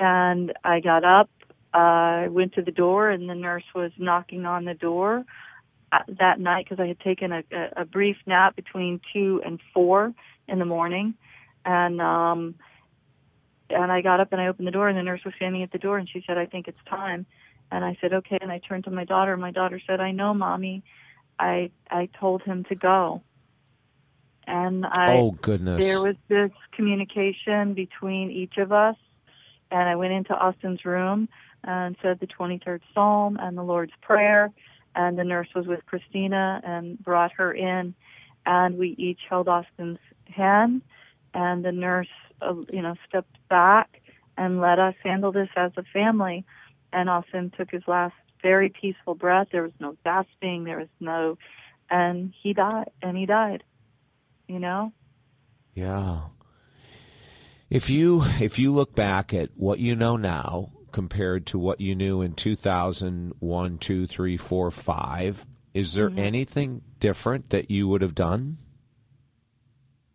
[0.00, 1.30] and I got up,
[1.72, 5.24] I went to the door, and the nurse was knocking on the door
[5.92, 9.60] uh, that night because I had taken a, a, a brief nap between two and
[9.72, 10.12] four
[10.48, 11.14] in the morning
[11.64, 12.54] and um
[13.68, 15.72] and I got up and I opened the door and the nurse was standing at
[15.72, 17.26] the door and she said, I think it's time.
[17.70, 18.38] And I said, okay.
[18.40, 20.82] And I turned to my daughter and my daughter said, I know, mommy.
[21.38, 23.22] I, I told him to go.
[24.46, 25.82] And I, oh goodness!
[25.82, 28.96] there was this communication between each of us.
[29.70, 31.28] And I went into Austin's room
[31.64, 34.52] and said the 23rd Psalm and the Lord's Prayer.
[34.94, 37.94] And the nurse was with Christina and brought her in.
[38.46, 40.82] And we each held Austin's hand.
[41.34, 42.08] And the nurse,
[42.40, 44.00] uh, you know, stepped back
[44.38, 46.44] and let us handle this as a family.
[46.96, 49.48] And Austin took his last very peaceful breath.
[49.52, 50.64] There was no gasping.
[50.64, 51.36] There was no,
[51.90, 52.88] and he died.
[53.02, 53.64] And he died.
[54.48, 54.94] You know?
[55.74, 56.20] Yeah.
[57.68, 61.94] If you if you look back at what you know now compared to what you
[61.94, 66.18] knew in 2001, 2, 3, 4, 5, is there mm-hmm.
[66.18, 68.56] anything different that you would have done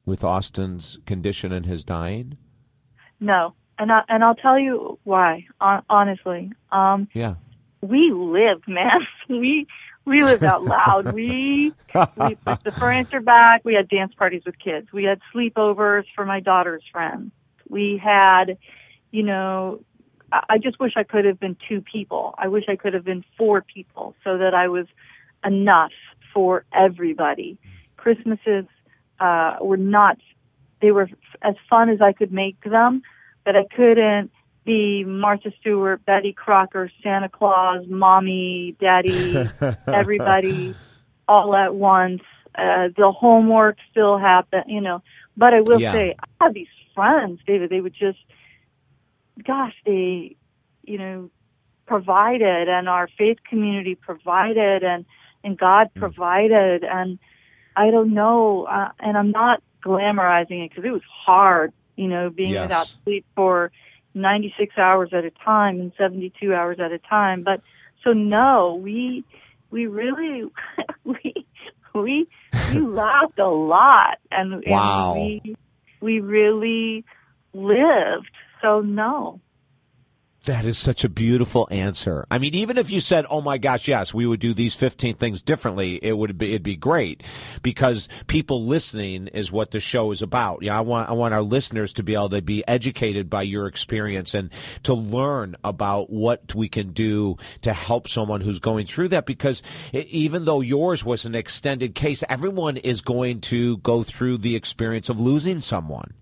[0.04, 2.38] with Austin's condition and his dying?
[3.20, 5.46] No, and I, and I'll tell you why.
[5.60, 7.36] hon- Honestly, um, Yeah.
[7.82, 9.02] we lived, man.
[9.28, 9.68] We
[10.06, 11.14] we lived out loud.
[11.14, 11.74] we
[12.18, 13.64] we put the furniture back.
[13.64, 14.88] We had dance parties with kids.
[14.94, 17.32] We had sleepovers for my daughter's friends.
[17.70, 18.58] We had,
[19.12, 19.80] you know,
[20.32, 22.36] I I just wish I could have been two people.
[22.38, 24.86] I wish I could have been four people so that I was
[25.46, 25.92] enough
[26.34, 27.58] for everybody.
[27.98, 28.66] Christmases
[29.20, 30.18] uh, were not,
[30.82, 33.02] they were f- as fun as I could make them,
[33.46, 34.32] but I couldn't
[34.66, 39.52] be Martha Stewart, Betty Crocker, Santa Claus, Mommy, Daddy,
[39.92, 40.78] everybody
[41.28, 42.22] all at once.
[42.58, 45.02] Uh, the homework still happened, you know.
[45.38, 45.94] But I will Yeah.
[45.94, 48.20] say, I have these friends, David, they would just,
[49.46, 50.36] gosh, they,
[50.84, 51.30] you know,
[51.88, 55.06] provided and our faith community provided and,
[55.44, 56.00] and God Mm.
[56.00, 56.84] provided.
[56.84, 57.20] And
[57.76, 62.30] I don't know, uh, and I'm not glamorizing it because it was hard, you know,
[62.30, 62.64] being Yes.
[62.64, 63.72] without sleep for
[64.14, 67.44] 96 hours at a time and 72 hours at a time.
[67.44, 67.62] But
[68.04, 69.24] so no, we,
[69.70, 70.46] we really,
[71.04, 71.34] we,
[71.94, 72.28] we,
[72.70, 75.14] we laughed a lot and, Wow.
[75.14, 75.56] and we,
[76.02, 77.06] we really
[77.54, 78.32] lived.
[78.62, 79.40] So no.
[80.46, 82.26] That is such a beautiful answer.
[82.32, 85.14] I mean, even if you said, "Oh my gosh, yes, we would do these 15
[85.14, 87.22] things differently," it would be it'd be great
[87.62, 90.64] because people listening is what the show is about.
[90.64, 93.68] Yeah, I want I want our listeners to be able to be educated by your
[93.68, 94.50] experience and
[94.82, 99.62] to learn about what we can do to help someone who's going through that because
[99.94, 105.08] even though yours was an extended case, everyone is going to go through the experience
[105.08, 106.16] of losing someone.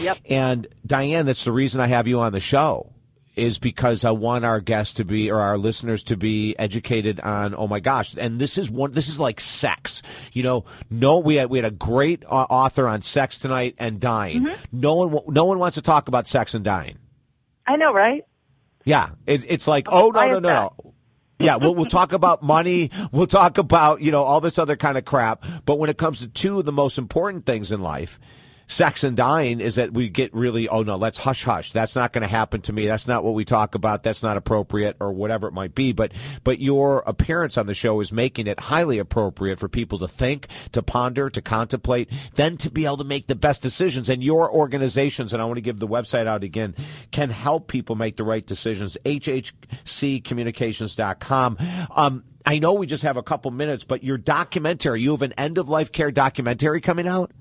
[0.00, 0.18] Yep.
[0.30, 2.94] And Diane, that's the reason I have you on the show
[3.40, 7.54] is because I want our guests to be or our listeners to be educated on
[7.54, 11.36] oh my gosh and this is one this is like sex you know no we
[11.36, 15.46] had we had a great uh, author on sex tonight and dying no one no
[15.46, 16.98] one wants to talk about sex and dying
[17.66, 18.22] I know, right?
[18.84, 20.94] yeah it, it's like oh no why no is no no
[21.40, 22.90] yeah, we'll, we'll talk about money.
[23.12, 25.42] We'll talk about, you know, all this other kind of crap.
[25.64, 28.20] But when it comes to two of the most important things in life,
[28.70, 31.72] sex and dying, is that we get really, oh no, let's hush hush.
[31.72, 32.86] That's not going to happen to me.
[32.86, 34.04] That's not what we talk about.
[34.04, 35.90] That's not appropriate or whatever it might be.
[35.92, 36.12] But,
[36.44, 40.46] but your appearance on the show is making it highly appropriate for people to think,
[40.72, 44.08] to ponder, to contemplate, then to be able to make the best decisions.
[44.08, 46.76] And your organizations, and I want to give the website out again,
[47.10, 48.96] can help people make the right decisions.
[49.04, 51.58] HHCcommunications.com.
[51.94, 55.34] Um, I know we just have a couple minutes, but your documentary, you have an
[55.34, 57.32] end of life care documentary coming out?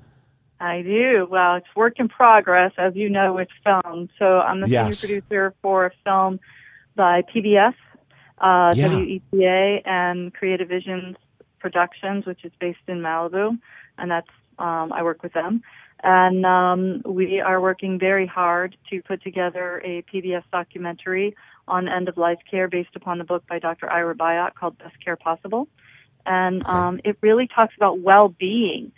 [0.60, 1.28] I do.
[1.30, 4.10] Well, it's work in progress, as you know, with film.
[4.20, 5.00] So I'm the Yes.
[5.00, 6.40] senior producer for a film
[6.96, 7.76] by PBS,
[8.40, 8.90] uh, Yeah.
[8.90, 11.16] WETA, and Creative Visions
[11.60, 13.58] Productions, which is based in Malibu,
[13.98, 15.64] and that's um, I work with them.
[16.04, 21.36] And um, we are working very hard to put together a PBS documentary
[21.68, 23.90] on end of life care based upon the book by Dr.
[23.90, 25.68] Ira Byock called Best Care Possible.
[26.26, 28.92] And um, it really talks about well being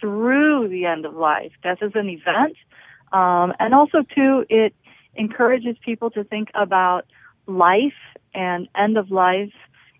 [0.00, 1.52] through the end of life.
[1.62, 2.56] Death is an event.
[3.12, 4.74] Um, and also, too, it
[5.14, 7.06] encourages people to think about
[7.46, 7.94] life
[8.34, 9.52] and end of life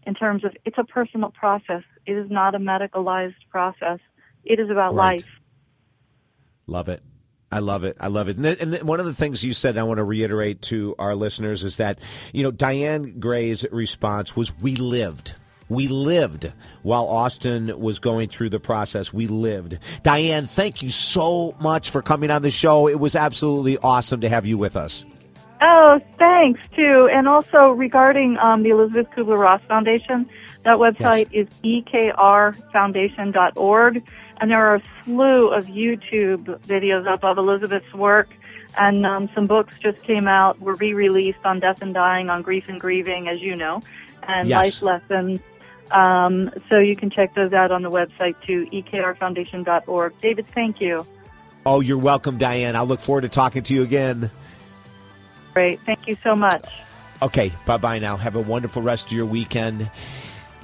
[0.06, 1.82] in terms of it's a personal process.
[2.06, 3.98] It is not a medicalized process.
[4.44, 5.20] It is about Right.
[5.20, 5.28] life.
[6.66, 7.02] Love it.
[7.50, 7.96] I love it.
[8.00, 8.36] I love it.
[8.36, 10.96] And, th- and th- one of the things you said, I want to reiterate to
[10.98, 12.00] our listeners, is that
[12.32, 15.34] you know Diane Gray's response was, "We lived."
[15.68, 16.52] We lived
[16.82, 19.12] while Austin was going through the process.
[19.12, 19.78] We lived.
[20.02, 22.86] Diane, thank you so much for coming on the show.
[22.88, 25.04] It was absolutely awesome to have you with us.
[25.60, 27.08] Oh, thanks too.
[27.10, 30.28] And also regarding um, the Elizabeth Kubler Ross Foundation,
[30.64, 34.02] that website is E ekrfoundation.org,
[34.40, 38.28] and there are a slew of YouTube videos up of Elizabeth's work.
[38.78, 42.68] And um, some books just came out, were re-released on death and dying, on grief
[42.68, 43.80] and grieving, as you know,
[44.28, 44.82] and Yes.
[44.82, 45.40] life lessons.
[45.90, 50.20] Um, so you can check those out on the website too, E ekrfoundation.org.
[50.20, 51.06] David, thank you.
[51.64, 52.76] Oh, you're welcome, Diane.
[52.76, 54.30] I look forward to talking to you again.
[55.54, 55.80] Great.
[55.80, 56.66] Thank you so much.
[57.22, 58.16] Okay, bye bye now.
[58.16, 59.90] Have a wonderful rest of your weekend.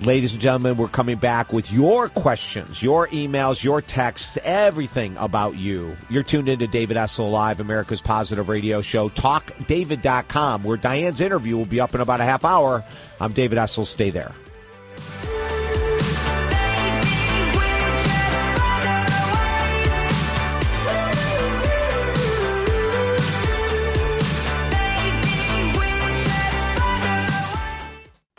[0.01, 5.57] Ladies and gentlemen, we're coming back with your questions, your emails, your texts, everything about
[5.57, 5.97] you.
[6.11, 11.67] You're tuned into David Essel Live, America's Positive Radio Show, talkdavid.com, where Diane's interview will
[11.67, 12.83] be up in about a half hour.
[13.21, 13.87] I'm David Essel.
[13.87, 14.33] Stay there.
[14.97, 15.32] Bye.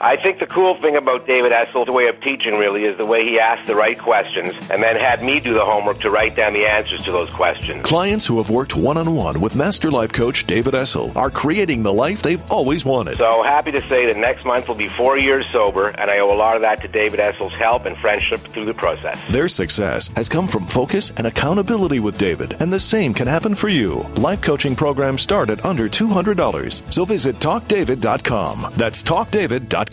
[0.03, 3.23] I think the cool thing about David Essel's way of teaching really is the way
[3.23, 6.51] he asked the right questions and then had me do the homework to write down
[6.51, 7.83] the answers to those questions.
[7.83, 11.83] Clients who have worked one on one with Master Life Coach David Essel are creating
[11.83, 13.17] the life they've always wanted.
[13.17, 16.33] So happy to say that next month will be four years sober, and I owe
[16.33, 19.17] a lot of that to David Essel's help and friendship through the process.
[19.29, 23.55] Their success has come from focus and accountability with David, and the same can happen
[23.55, 24.01] for you.
[24.17, 28.73] Life coaching programs start at under $200, so visit talkdavid.com.
[28.75, 29.92] That's talkdavid.com.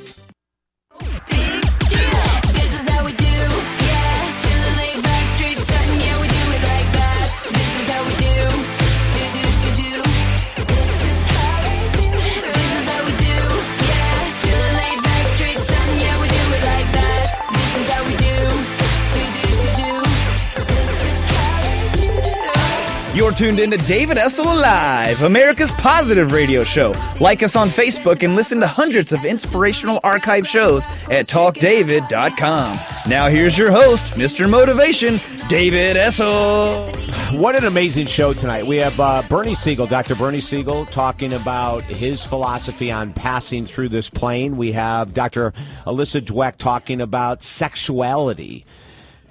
[23.31, 26.93] You're tuned in to David Essel Alive, America's positive radio show.
[27.21, 32.77] Like us on Facebook and listen to hundreds of inspirational archive shows at talkdavid.com.
[33.07, 34.49] Now here's your host, Mr.
[34.49, 36.93] Motivation, David Essel.
[37.39, 38.67] What an amazing show tonight.
[38.67, 40.15] We have uh, Bernie Siegel, Dr.
[40.15, 44.57] Bernie Siegel, talking about his philosophy on passing through this plane.
[44.57, 45.53] We have Dr.
[45.87, 48.65] Alyssa Dweck talking about sexuality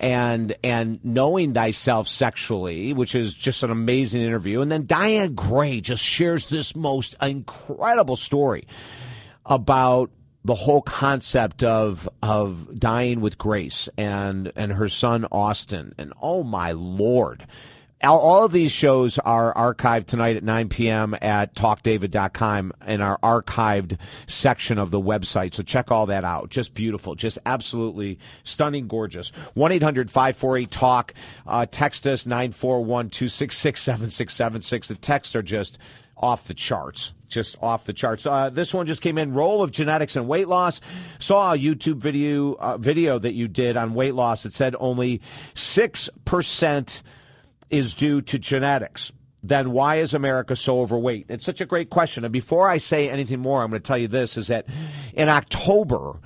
[0.00, 4.62] and and knowing thyself sexually, which is just an amazing interview.
[4.62, 8.66] And then Diane Gray just shares this most incredible story
[9.44, 10.10] about
[10.44, 16.42] the whole concept of of dying with grace and and her son Austin and oh
[16.42, 17.46] my lord
[18.02, 21.14] all, all of these shows are archived tonight at 9 p.m.
[21.20, 25.54] at talkdavid.com in our archived section of the website.
[25.54, 26.48] So check all that out.
[26.48, 27.14] Just beautiful.
[27.14, 29.30] Just absolutely stunning, gorgeous.
[29.54, 31.14] 1 800 548 TALK.
[31.46, 34.88] Uh, text us 941 266 7676.
[34.88, 35.78] The texts are just
[36.16, 37.12] off the charts.
[37.28, 38.26] Just off the charts.
[38.26, 39.34] Uh, this one just came in.
[39.34, 40.80] Role of genetics and weight loss.
[41.18, 44.44] Saw a YouTube video uh, video that you did on weight loss.
[44.44, 45.20] It said only
[45.54, 47.02] six percent
[47.70, 49.12] is due to genetics.
[49.42, 51.26] then why is America so overweight?
[51.30, 52.24] It's such a great question.
[52.24, 54.66] And before I say anything more, I'm going to tell you this is that
[55.14, 56.20] in October,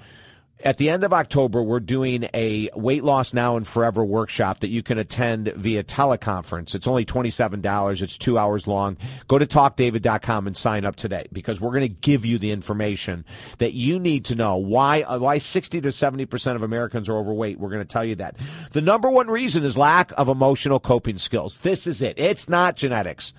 [0.65, 4.69] at the end of October, we're doing a weight loss now and forever workshop that
[4.69, 6.75] you can attend via teleconference.
[6.75, 8.03] It's only $27.
[8.03, 8.97] It's two hours long.
[9.29, 13.27] Go to talkdavid.com and sign up today because we're going to give you the information
[13.59, 17.61] that you need to know why, why 60 to 70% of Americans are overweight.
[17.61, 18.37] We're going to tell you that.
[18.73, 21.59] The number one reason is lack of emotional coping skills.
[21.59, 22.19] This is it.
[22.19, 23.35] It's not genetics.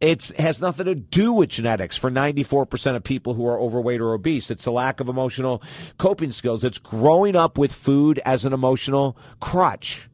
[0.00, 4.12] It has nothing to do with genetics for 94% of people who are overweight or
[4.12, 4.50] obese.
[4.50, 5.62] It's a lack of emotional
[5.96, 6.64] coping skills.
[6.64, 10.10] It's growing up with food as an emotional crutch.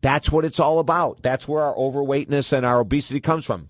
[0.00, 1.22] That's what it's all about.
[1.22, 3.68] That's where our overweightness and our obesity comes from.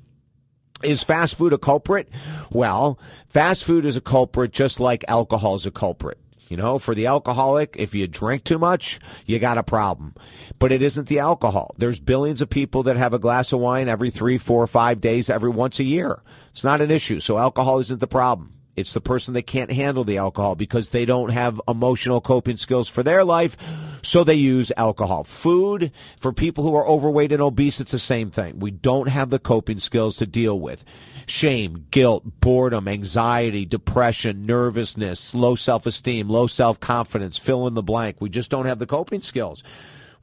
[0.82, 2.08] Is fast food a culprit?
[2.50, 6.18] Well, fast food is a culprit just like alcohol is a culprit.
[6.48, 10.14] You know, for the alcoholic, if you drink too much, you got a problem.
[10.58, 11.74] But it isn't the alcohol.
[11.78, 15.30] There's billions of people that have a glass of wine every three, four, five days,
[15.30, 16.22] every once a year.
[16.50, 17.20] It's not an issue.
[17.20, 18.52] So alcohol isn't the problem.
[18.76, 22.88] It's the person that can't handle the alcohol because they don't have emotional coping skills
[22.88, 23.56] for their life,
[24.02, 25.22] so they use alcohol.
[25.22, 28.58] Food, for people who are overweight and obese, it's the same thing.
[28.58, 30.84] We don't have the coping skills to deal with
[31.26, 37.82] shame, guilt, boredom, anxiety, depression, nervousness, low self esteem, low self confidence, fill in the
[37.82, 38.16] blank.
[38.20, 39.62] We just don't have the coping skills.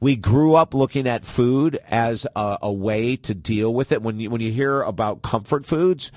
[0.00, 4.02] We grew up looking at food as a, a way to deal with it.
[4.02, 6.10] When you, when you hear about comfort foods,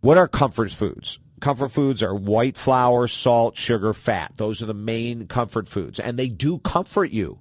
[0.00, 1.18] what are comfort foods?
[1.40, 4.32] Comfort foods are white flour, salt, sugar, fat.
[4.36, 7.38] Those are the main comfort foods, and they do comfort you.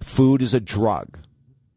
[0.00, 1.18] Food is a drug.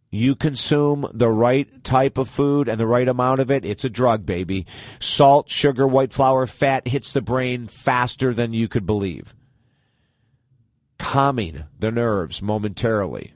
[0.10, 3.90] You consume the right type of food and the right amount of it, it's a
[3.90, 4.66] drug, baby.
[5.00, 9.36] Salt, sugar, white flour, fat hits the brain faster than you could believe,
[10.98, 13.34] calming the nerves momentarily.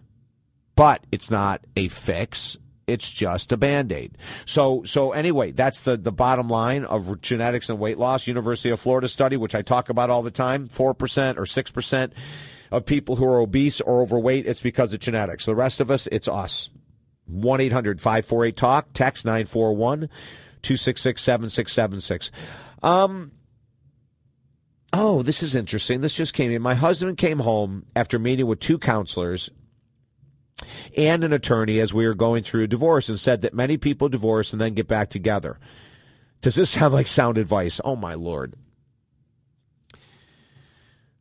[0.76, 2.58] But it's not a fix.
[2.88, 4.18] It's just a band-aid.
[4.46, 8.28] So so anyway, that's the, the bottom line of genetics and weight loss.
[8.28, 11.70] University of Florida study, which I talk about all the time, four percent or six
[11.70, 12.14] percent
[12.72, 15.46] of people who are obese or overweight, it's because of genetics.
[15.46, 16.70] The rest of us, it's us.
[17.28, 20.10] 1 800 548 TALK, text 941
[20.62, 22.32] 266 7676.
[22.84, 23.32] Um,
[24.94, 26.02] oh, this is interesting.
[26.02, 26.62] This just came in.
[26.62, 29.50] My husband came home after meeting with two counselors
[30.96, 34.10] and an attorney as we were going through a divorce and said that many people
[34.10, 35.60] divorce and then get back together.
[36.42, 37.80] Does this sound like sound advice?
[37.84, 38.56] Oh, my Lord.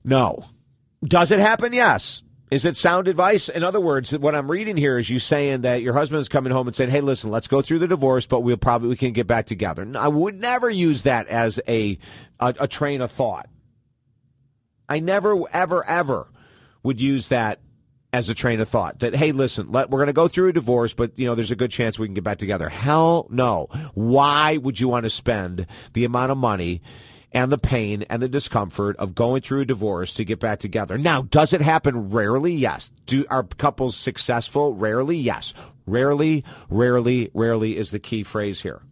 [0.05, 0.44] No.
[1.05, 1.72] Does it happen?
[1.72, 2.22] Yes.
[2.51, 3.48] Is it sound advice?
[3.48, 6.53] In other words, what I'm reading here is you saying that your husband is coming
[6.53, 9.12] home and saying, "Hey, listen, let's go through the divorce, but we'll probably we can
[9.12, 11.96] get back together." I would never use that as a,
[12.40, 13.48] a a train of thought.
[14.88, 16.26] I never, ever, ever
[16.82, 17.61] would use that
[18.12, 18.98] as a train of thought.
[18.98, 21.53] That hey, listen, let, we're going to go through a divorce, but you know, there's
[21.53, 22.68] a good chance we can get back together.
[22.68, 23.68] Hell no.
[23.94, 26.82] Why would you want to spend the amount of money?
[27.33, 30.99] And the pain and the discomfort of going through a divorce to get back together.
[30.99, 32.53] Now, does it happen rarely?
[32.53, 32.91] Yes.
[33.07, 34.74] Do are couples successful?
[34.74, 35.16] Rarely?
[35.16, 35.55] Yes.
[35.87, 38.83] Rarely, rarely, rarely is the key phrase here.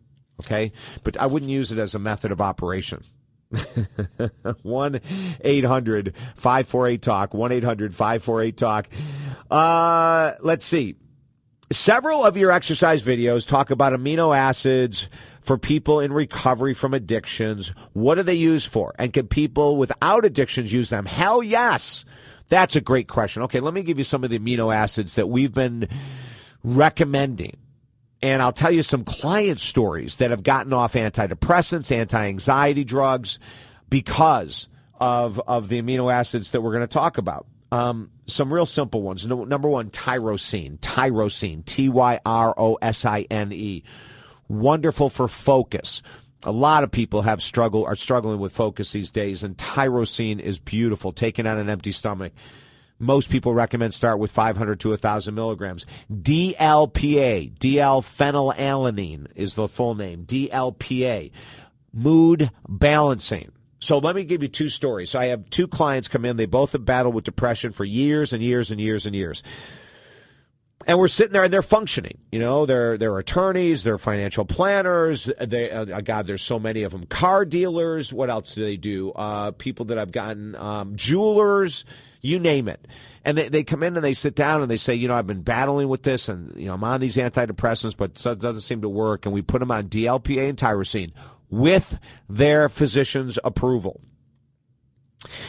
[0.41, 0.73] Okay?
[1.03, 3.03] But I wouldn't use it as a method of operation.
[4.63, 5.01] 1
[5.41, 7.35] 800 548 Talk.
[7.35, 8.89] 1 800 548 Talk.
[9.51, 10.97] Uh, let's see.
[11.71, 15.09] Several of your exercise videos talk about amino acids
[15.49, 17.73] for people in recovery from addictions.
[17.95, 18.95] What are they used for?
[18.99, 21.07] And can people without addictions use them?
[21.07, 22.05] Hell yes.
[22.51, 23.43] That's a great question.
[23.45, 25.89] Okay, let me give you some of the amino acids that we've been
[26.63, 27.57] recommending.
[28.21, 33.39] And I'll tell you some client stories that have gotten off antidepressants, anti anxiety drugs
[33.89, 34.69] because
[35.01, 37.47] of, of the amino acids that we're going to talk about.
[37.73, 39.27] Um, some real simple ones.
[39.27, 40.79] No, number one, tyrosine.
[40.81, 41.65] Tyrosine.
[41.65, 43.83] T Y R O S I N E.
[44.49, 46.03] Wonderful for focus.
[46.45, 50.59] A lot of people have struggle are struggling with focus these days, and tyrosine is
[50.59, 51.13] beautiful.
[51.13, 52.33] Taken on an empty stomach.
[53.01, 55.87] Most people recommend start with 500 to 1,000 milligrams.
[56.11, 60.25] DLPA, DL phenylalanine is the full name.
[60.25, 61.31] DLPA,
[61.93, 63.53] mood balancing.
[63.81, 65.11] So let me give you two stories.
[65.11, 66.37] So I have two clients come in.
[66.37, 69.45] They both have battled with depression for years and years and years and years.
[70.89, 72.17] And we're sitting there and they're functioning.
[72.33, 75.31] You know, they're they're attorneys, they're financial planners.
[75.39, 77.05] They, uh, God, there's so many of them.
[77.05, 78.11] Car dealers.
[78.11, 79.13] What else do they do?
[79.13, 81.85] Uh, people that I've gotten, um, jewelers,
[82.23, 82.89] you name it.
[83.23, 85.27] And they, they come in and they sit down and they say, you know, I've
[85.27, 88.81] been battling with this and, you know, I'm on these antidepressants, but it doesn't seem
[88.81, 89.27] to work.
[89.27, 91.13] And we put them on DLPA and tyrosine
[91.51, 91.99] with
[92.31, 94.01] their physician's approval.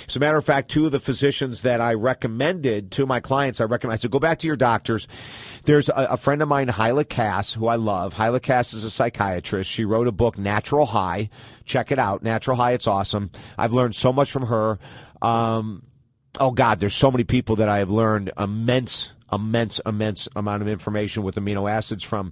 [0.08, 3.62] As a matter of fact, two of the physicians that I recommended to my clients,
[3.62, 5.08] I recommend, I said, go back to your doctors.
[5.64, 8.14] There's a, a friend of mine, Hyla Cass, who I love.
[8.14, 9.70] Hyla Cass is a psychiatrist.
[9.70, 11.30] She wrote a book, Natural High.
[11.66, 12.24] Check it out.
[12.24, 13.30] Natural High, it's awesome.
[13.60, 14.80] I've learned so much from her.
[15.22, 15.84] Um,
[16.40, 20.68] oh, God, there's so many people that I have learned immense, immense, immense amount of
[20.68, 22.32] information with amino acids from.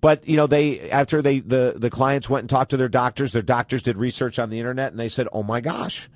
[0.00, 3.32] But you know, they after they the the clients went and talked to their doctors.
[3.32, 6.08] Their doctors did research on the internet, and they said, "Oh my gosh,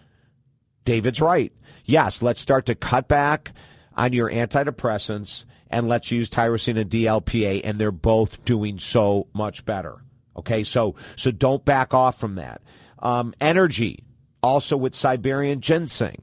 [0.85, 1.53] David's right.
[1.85, 3.53] Yes, let's start to cut back
[3.97, 9.65] on your antidepressants and let's use tyrosine and DLPA, and they're both doing so much
[9.65, 10.03] better.
[10.37, 12.63] Okay, so so don't back off from that.
[12.99, 14.05] Um, energy,
[14.43, 16.23] also with Siberian ginseng,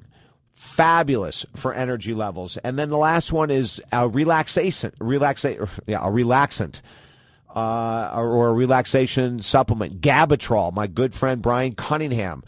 [0.54, 2.58] fabulous for energy levels.
[2.58, 6.82] And then the last one is a relaxation, relaxa, yeah, a relaxant.
[7.54, 10.72] Uh, or, or a relaxation supplement, Gabatrol.
[10.72, 12.44] My good friend Brian Cunningham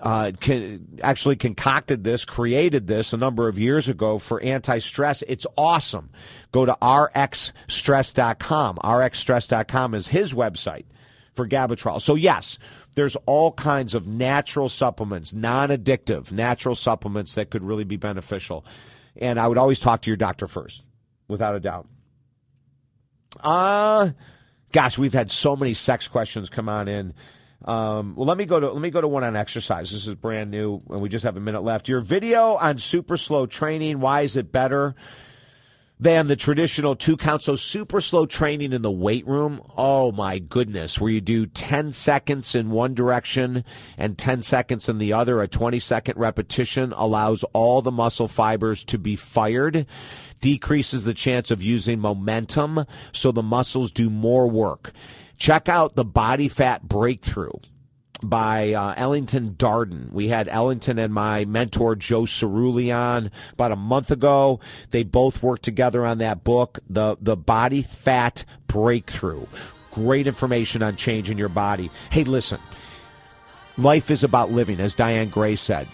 [0.00, 5.22] uh, can, actually concocted this, created this a number of years ago for anti-stress.
[5.28, 6.10] It's awesome.
[6.52, 8.76] Go to rxstress.com.
[8.76, 10.84] rxstress.com is his website
[11.32, 12.00] for Gabatrol.
[12.00, 12.58] So yes,
[12.94, 18.64] there's all kinds of natural supplements, non-addictive natural supplements that could really be beneficial.
[19.16, 20.82] And I would always talk to your doctor first,
[21.28, 21.86] without a doubt.
[23.42, 24.10] Uh
[24.72, 27.14] gosh, we've had so many sex questions come on in.
[27.64, 29.90] Um, well, let me go to let me go to one on exercise.
[29.90, 31.88] This is brand new, and we just have a minute left.
[31.88, 34.00] Your video on super slow training.
[34.00, 34.94] Why is it better
[35.98, 37.42] than the traditional two count?
[37.42, 39.60] So super slow training in the weight room.
[39.76, 43.62] Oh my goodness, where you do ten seconds in one direction
[43.98, 45.42] and ten seconds in the other.
[45.42, 49.86] A twenty second repetition allows all the muscle fibers to be fired.
[50.40, 54.92] Decreases the chance of using momentum, so the muscles do more work.
[55.40, 57.54] Check out the Body Fat Breakthrough
[58.22, 60.12] by uh, Ellington Darden.
[60.12, 64.60] We had Ellington and my mentor Joe Cirulli on about a month ago.
[64.90, 69.46] They both worked together on that book, the the Body Fat Breakthrough.
[69.90, 71.90] Great information on changing your body.
[72.10, 72.60] Hey, listen.
[73.78, 75.88] Life is about living, as Diane Gray said.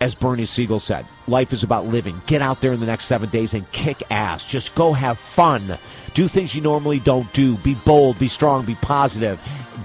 [0.00, 2.20] As Bernie Siegel said, life is about living.
[2.26, 4.46] Get out there in the next seven days and kick ass.
[4.46, 5.76] Just go have fun.
[6.14, 7.56] Do things you normally don't do.
[7.58, 9.40] Be bold, be strong, be positive.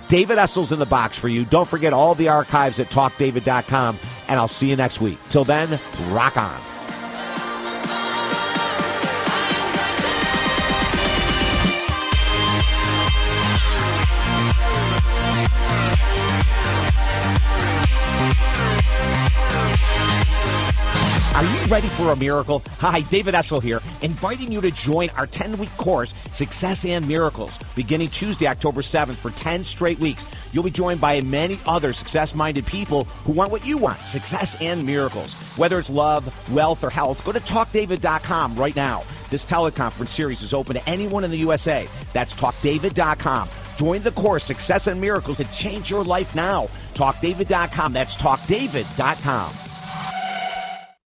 [0.09, 1.45] David Essel's in the box for you.
[1.45, 3.97] Don't forget all the archives at talkdavid.com,
[4.27, 5.17] and I'll see you next week.
[5.29, 6.72] Till then, rock on.
[21.73, 22.61] Ready for a miracle?
[22.77, 27.57] Hi, David Essel here, inviting you to join our 10 week course, Success and Miracles,
[27.73, 30.27] beginning Tuesday, October 7th for 10 straight weeks.
[30.51, 34.55] You'll be joined by many other success minded people who want what you want success
[34.61, 35.33] and miracles.
[35.57, 39.01] Whether it's love, wealth, or health, go to talkdavid.com right now.
[39.31, 41.87] This teleconference series is open to anyone in the USA.
[42.13, 43.49] That's talkdavid.com.
[43.77, 46.67] Join the course, Success and Miracles, to change your life now.
[46.93, 47.93] Talkdavid.com.
[47.93, 49.72] That's talkdavid.com.